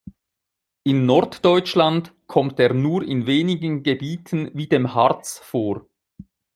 [0.83, 5.85] In Norddeutschland kommt er nur in wenigen Gebieten wie dem Harz vor.